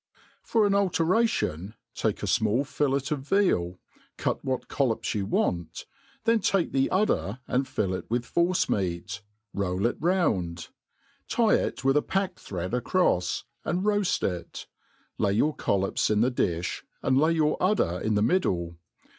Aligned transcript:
FOR 0.41 0.65
an 0.65 0.73
alteration, 0.73 1.75
take 1.93 2.23
a 2.23 2.25
fmall 2.25 2.65
fillet 2.65 3.11
of 3.15 3.19
veal, 3.19 3.77
cut 4.17 4.43
what 4.43 4.67
|n)iIops 4.67 5.13
you 5.13 5.27
want, 5.27 5.85
then 6.23 6.39
take 6.39 6.71
the 6.71 6.89
udder 6.89 7.39
and 7.47 7.67
fill 7.67 7.93
it 7.93 8.09
with 8.09 8.25
force* 8.25 8.67
meat, 8.67 9.21
roll 9.53 9.85
it 9.85 9.97
round, 9.99 10.69
tie 11.27 11.53
it 11.53 11.83
with 11.83 11.95
a 11.95 12.01
pack 12.01 12.39
thread 12.39 12.71
acro(s, 12.73 13.43
and 13.63 13.83
r9aft 13.83 14.23
it 14.23 14.65
I 14.73 15.21
lay 15.23 15.33
your 15.33 15.55
coUops 15.55 16.09
in 16.09 16.21
the 16.21 16.31
di(b, 16.31 16.81
and 17.03 17.15
lay 17.19 17.33
your 17.33 17.55
udder 17.61 17.99
in 18.01 18.15
the 18.15 18.23
middle. 18.23 18.79